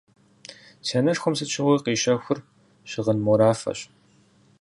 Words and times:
Си 0.87 0.93
анэшхуэм 0.99 1.35
сыт 1.39 1.49
щыгъуи 1.53 1.83
къищэхур 1.85 2.39
щыгъын 2.89 3.17
морафэщ. 3.25 3.79